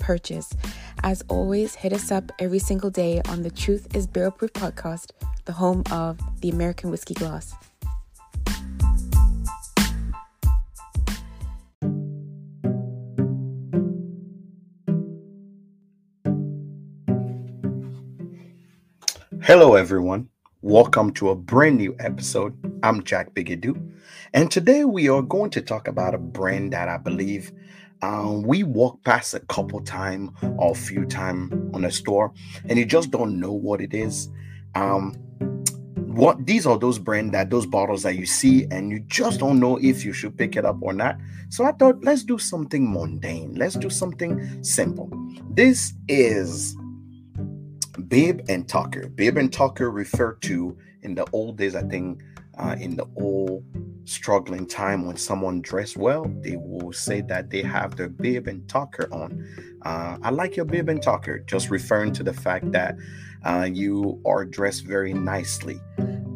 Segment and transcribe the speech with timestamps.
[0.00, 0.50] purchase.
[1.04, 5.12] As always, hit us up every single day on the Truth is Barrel Proof podcast,
[5.44, 7.54] the home of the American Whiskey Glass.
[19.42, 20.28] Hello, everyone.
[20.62, 22.69] Welcome to a brand new episode.
[22.82, 23.92] I'm Jack Bigadoo,
[24.32, 27.52] and today we are going to talk about a brand that I believe
[28.00, 32.32] um, we walk past a couple time or a few time on a store,
[32.68, 34.28] and you just don't know what it is.
[34.74, 35.12] Um,
[35.96, 39.60] what these are those brand that those bottles that you see and you just don't
[39.60, 41.16] know if you should pick it up or not.
[41.50, 43.54] So I thought let's do something mundane.
[43.54, 45.10] Let's do something simple.
[45.50, 46.76] This is
[48.08, 49.08] Bib and Tucker.
[49.08, 52.22] Bib and Tucker referred to in the old days, I think,
[52.60, 53.64] uh, in the old
[54.04, 58.68] struggling time when someone dressed well, they will say that they have their bib and
[58.68, 59.46] tucker on.
[59.82, 62.96] Uh, I like your bib and tucker, just referring to the fact that
[63.44, 65.80] uh, you are dressed very nicely.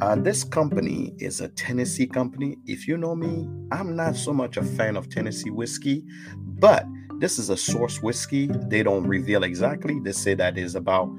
[0.00, 2.56] Uh, this company is a Tennessee company.
[2.66, 6.04] If you know me, I'm not so much a fan of Tennessee whiskey,
[6.36, 6.86] but
[7.18, 8.48] this is a source whiskey.
[8.68, 10.00] They don't reveal exactly.
[10.00, 11.10] They say that is about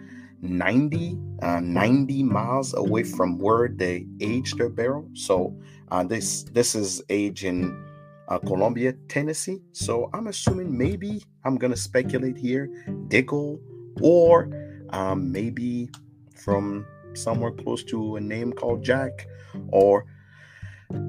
[0.50, 5.10] 90, uh, 90 miles away from where they age their barrel.
[5.14, 5.56] So
[5.90, 7.86] uh, this this is age in
[8.28, 9.62] uh, Columbia, Tennessee.
[9.72, 12.70] So I'm assuming maybe I'm gonna speculate here,
[13.08, 13.60] Dickel,
[14.02, 14.50] or
[14.90, 15.90] um, maybe
[16.36, 19.28] from somewhere close to a name called Jack,
[19.70, 20.06] or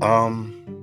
[0.03, 0.75] um,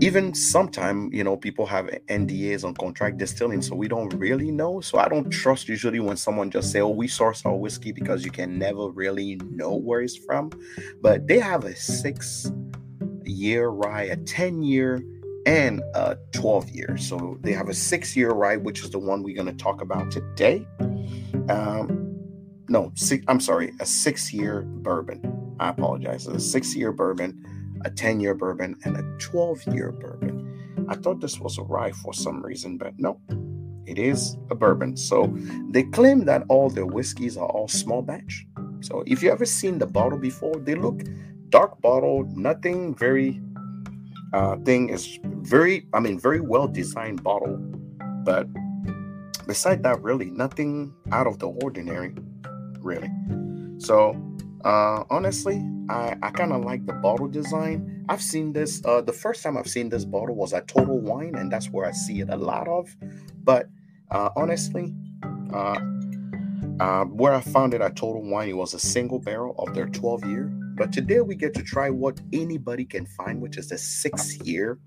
[0.00, 4.80] even sometime you know people have ndas on contract distilling so we don't really know.
[4.80, 8.24] So i don't trust usually when someone just say oh we source our whiskey because
[8.24, 10.50] you can never really know where it's from.
[11.00, 12.50] But they have a six
[13.24, 15.02] year rye a 10 year
[15.46, 19.22] and a 12 year so they have a six year rye which is the one
[19.22, 20.66] we're going to talk about today.
[21.48, 22.02] Um
[22.68, 25.32] no six, i'm sorry a six year bourbon.
[25.58, 26.26] I apologize.
[26.26, 27.42] A six year bourbon
[27.86, 30.86] a 10 year bourbon, and a 12 year bourbon.
[30.88, 33.20] I thought this was a rye for some reason, but no,
[33.86, 34.96] it is a bourbon.
[34.96, 35.32] So
[35.70, 38.44] they claim that all their whiskeys are all small batch.
[38.80, 41.00] So if you ever seen the bottle before, they look
[41.48, 43.40] dark bottle, nothing very
[44.32, 47.56] uh thing is very, I mean, very well designed bottle,
[48.24, 48.48] but
[49.46, 52.14] beside that, really nothing out of the ordinary,
[52.80, 53.10] really.
[53.78, 54.16] So
[54.64, 58.04] uh honestly, I, I kind of like the bottle design.
[58.08, 58.84] I've seen this.
[58.84, 61.86] Uh, the first time I've seen this bottle was at Total Wine, and that's where
[61.86, 62.94] I see it a lot of.
[63.42, 63.68] But
[64.10, 64.94] uh, honestly,
[65.52, 65.78] uh,
[66.80, 69.86] uh, where I found it at Total Wine, it was a single barrel of their
[69.86, 70.44] 12 year.
[70.76, 74.78] But today we get to try what anybody can find, which is the six year,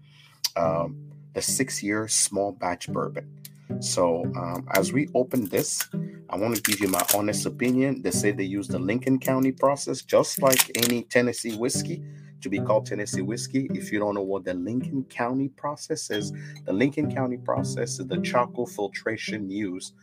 [0.55, 3.39] um, the six year small batch bourbon.
[3.79, 5.87] So um, as we open this,
[6.29, 8.01] I want to give you my honest opinion.
[8.01, 12.03] They say they use the Lincoln County process, just like any Tennessee whiskey,
[12.41, 13.67] to be called Tennessee whiskey.
[13.73, 16.31] If you don't know what the Lincoln County process is,
[16.65, 19.93] the Lincoln County process is the charcoal filtration used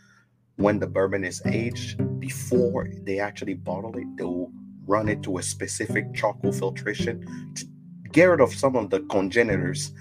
[0.56, 4.06] when the bourbon is aged before they actually bottle it.
[4.16, 4.50] They will
[4.86, 7.66] run it to a specific charcoal filtration to
[8.12, 9.92] get rid of some of the congenitors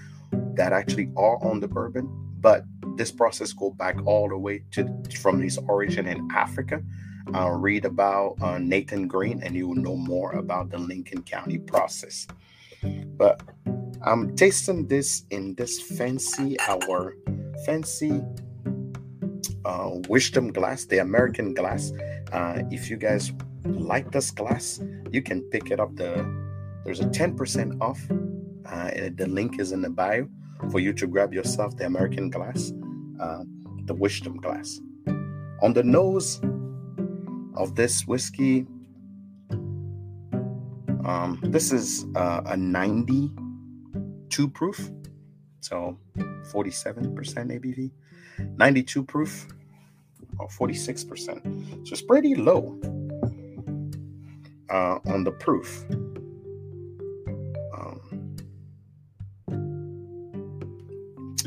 [0.54, 2.08] that actually are on the bourbon.
[2.40, 2.64] But
[2.96, 4.88] this process go back all the way to
[5.20, 6.82] from his origin in Africa.
[7.34, 11.58] Uh, read about uh, Nathan Green, and you will know more about the Lincoln County
[11.58, 12.26] process.
[13.16, 13.42] But
[14.02, 17.16] I'm tasting this in this fancy our
[17.64, 18.22] fancy
[19.64, 21.92] uh, wisdom glass, the American glass.
[22.32, 23.32] Uh, if you guys
[23.64, 24.80] like this glass,
[25.10, 25.96] you can pick it up.
[25.96, 26.24] The
[26.84, 28.00] there's a 10% off.
[28.64, 30.28] Uh, the link is in the bio
[30.70, 32.72] for you to grab yourself the American glass
[33.20, 33.44] uh,
[33.84, 34.80] the wisdom glass.
[35.62, 36.40] On the nose
[37.56, 38.66] of this whiskey,
[41.04, 44.90] um, this is uh, a 92 proof,
[45.60, 45.98] so
[46.52, 47.90] 47% ABV,
[48.56, 49.46] 92 proof,
[50.38, 51.86] or 46%.
[51.86, 52.78] So it's pretty low
[54.70, 55.84] uh, on the proof.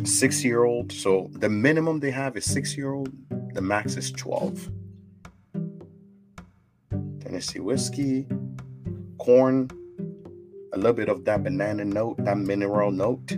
[0.09, 0.91] Six year old.
[0.91, 3.13] So the minimum they have is six year old,
[3.53, 4.69] the max is 12.
[7.21, 8.27] Tennessee whiskey,
[9.17, 9.69] corn,
[10.73, 13.37] a little bit of that banana note, that mineral note,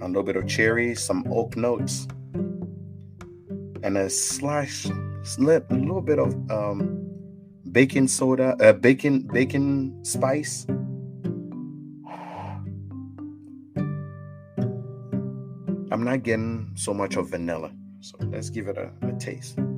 [0.00, 2.06] a little bit of cherry, some oak notes,
[3.82, 4.86] and a slash
[5.22, 7.10] slip, a little bit of um,
[7.72, 10.66] baking soda, uh, bacon, bacon spice.
[15.92, 19.58] I'm not getting so much of vanilla, so let's give it a, a taste.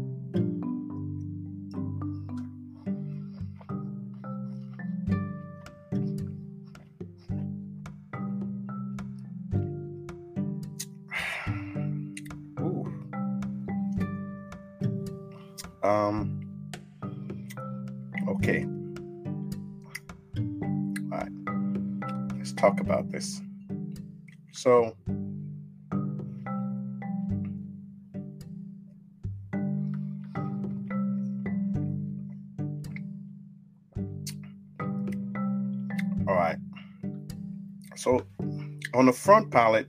[15.85, 16.39] Um,
[18.29, 18.65] okay.
[21.11, 21.29] All right.
[22.37, 23.41] Let's talk about this.
[24.53, 24.97] So,
[36.29, 36.57] all right.
[37.97, 38.27] So,
[38.95, 39.89] on the front palate,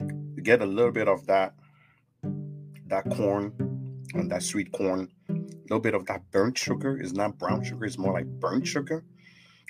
[0.00, 1.54] you get a little bit of that
[2.86, 3.52] that corn
[4.14, 5.08] and that sweet corn.
[5.28, 5.34] A
[5.68, 9.04] little bit of that burnt sugar is not brown sugar; it's more like burnt sugar.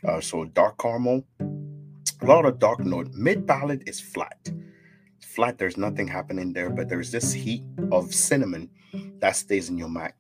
[0.07, 1.25] Uh, so dark caramel.
[1.41, 3.09] A lot of dark note.
[3.13, 4.51] Mid palate is flat.
[5.21, 5.59] Flat.
[5.59, 8.71] There's nothing happening there, but there's this heat of cinnamon
[9.21, 10.13] that stays in your mouth.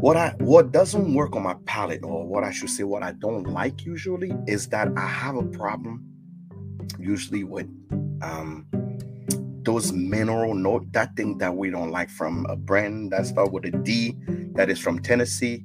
[0.00, 3.12] What I what doesn't work on my palate, or what I should say, what I
[3.12, 6.04] don't like usually, is that I have a problem
[6.98, 7.66] usually with
[8.22, 8.66] um
[9.62, 13.66] those mineral note, that thing that we don't like from a brand that starts with
[13.66, 14.16] a D,
[14.54, 15.64] that is from Tennessee.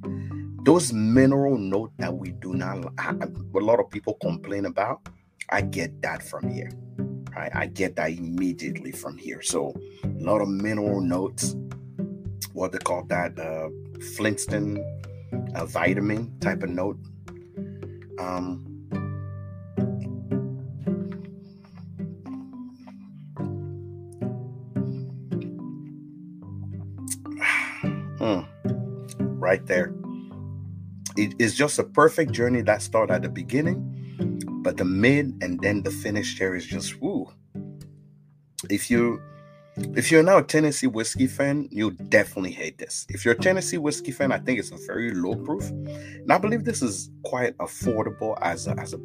[0.64, 5.08] Those mineral note that we do not, a lot of people complain about.
[5.48, 6.70] I get that from here.
[7.34, 7.50] Right?
[7.54, 9.40] I get that immediately from here.
[9.42, 9.74] So
[10.04, 11.54] a lot of mineral notes,
[12.56, 13.68] what they call that, uh,
[14.16, 14.82] Flintstone
[15.54, 16.98] uh, vitamin type of note.
[18.18, 18.64] Um,
[28.16, 28.48] Mm,
[29.38, 29.94] right there.
[31.18, 35.60] It is just a perfect journey that started at the beginning, but the mid and
[35.60, 37.30] then the finish there is just woo.
[38.70, 39.20] If you
[39.76, 43.06] if you're now a Tennessee whiskey fan, you'll definitely hate this.
[43.10, 45.68] If you're a Tennessee whiskey fan, I think it's a very low proof.
[45.68, 49.00] And I believe this is quite affordable as a as a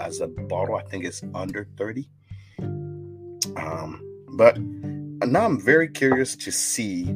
[0.00, 0.76] as a bottle.
[0.76, 2.08] I think it's under 30.
[3.56, 4.02] Um,
[4.36, 7.14] but now I'm very curious to see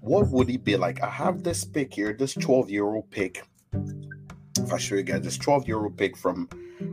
[0.00, 1.02] what would it be like?
[1.02, 3.44] I have this pick here, this 12 year old pick.
[4.58, 6.48] If I show you guys this 12 year old pick from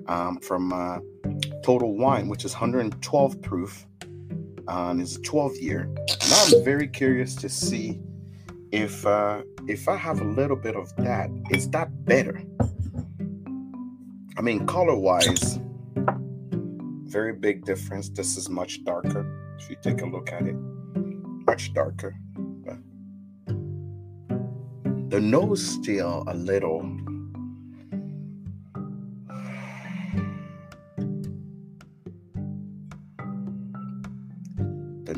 [0.08, 1.00] um, from uh,
[1.64, 3.88] Total Wine, which is 112 proof,
[5.00, 5.90] it's a 12 year.
[6.30, 8.00] Now I'm very curious to see
[8.72, 12.42] if uh, if I have a little bit of that, is that better?
[14.38, 15.60] I mean, color wise,
[17.04, 18.10] very big difference.
[18.10, 19.58] This is much darker.
[19.60, 22.16] If you take a look at it, much darker.
[25.10, 26.84] The nose still a little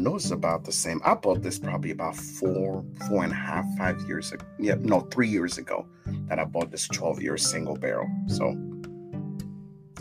[0.03, 1.01] nose about the same.
[1.05, 4.45] I bought this probably about four, four and a half, five years ago.
[4.59, 5.87] Yeah, no, three years ago
[6.27, 8.09] that I bought this 12 year single barrel.
[8.27, 8.55] So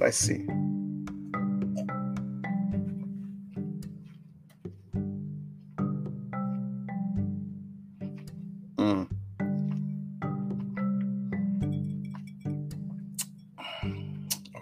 [0.01, 0.45] let's see.
[8.77, 9.09] Mm.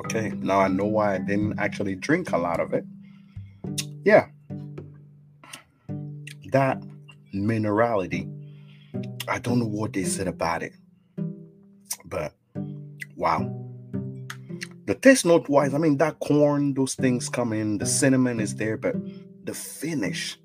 [0.05, 2.85] Okay, now I know why I didn't actually drink a lot of it.
[4.05, 4.27] Yeah,
[6.51, 6.83] that
[7.35, 8.29] minerality.
[9.29, 10.73] I don't know what they said about it,
[12.05, 12.35] but
[13.17, 13.57] wow.
[14.87, 18.57] The taste note wise, I mean, that corn, those things come in, the cinnamon is
[18.57, 18.97] there, but
[19.45, 20.37] the finish,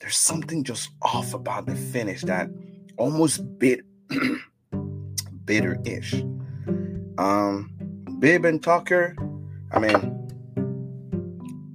[0.00, 2.48] there's something just off about the finish that
[2.96, 3.80] almost bit
[5.44, 6.14] bitter-ish.
[7.18, 7.70] Um,
[8.18, 9.14] Bib and Tucker,
[9.72, 10.16] I mean,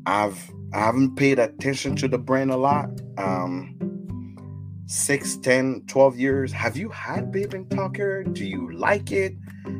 [0.05, 2.89] I've I haven't paid attention to the brand a lot.
[3.17, 4.35] Um,
[4.85, 6.51] six, 10, 12 years.
[6.51, 8.23] Have you had Bib and Tucker?
[8.23, 9.35] Do you like it?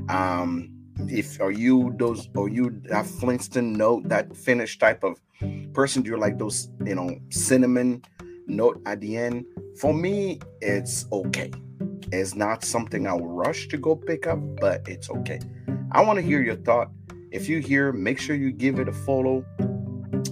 [0.10, 0.70] Um,
[1.08, 5.22] if are you those or you that Flintstone note, that finish type of
[5.74, 8.04] person, do you like those, you know, cinnamon
[8.48, 9.46] note at the end?
[9.80, 11.52] For me, it's okay.
[12.12, 15.40] It's not something I'll rush to go pick up, but it's okay.
[15.92, 16.92] I want to hear your thought.
[17.32, 19.46] If you hear, make sure you give it a follow.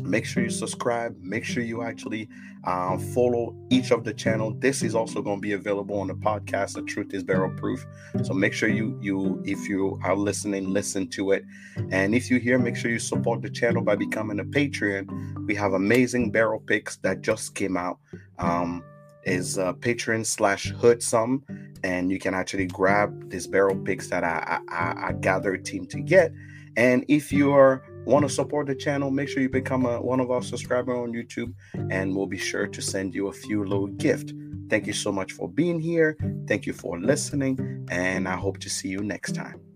[0.09, 1.15] Make sure you subscribe.
[1.21, 2.27] Make sure you actually
[2.63, 4.51] uh, follow each of the channel.
[4.51, 6.73] This is also going to be available on the podcast.
[6.73, 7.85] The Truth is Barrel Proof.
[8.23, 11.43] So make sure you you if you are listening, listen to it.
[11.91, 15.45] And if you hear, make sure you support the channel by becoming a Patreon.
[15.47, 17.99] We have amazing barrel picks that just came out.
[18.37, 18.83] Um,
[19.23, 21.43] is uh, Patreon slash Hood Some,
[21.83, 26.31] and you can actually grab these barrel picks that I, I, I team to get.
[26.77, 30.19] And if you are want to support the channel, make sure you become a, one
[30.19, 31.53] of our subscribers on YouTube,
[31.91, 34.33] and we'll be sure to send you a few little gift.
[34.69, 36.17] Thank you so much for being here.
[36.47, 39.68] Thank you for listening, and I hope to see you next time.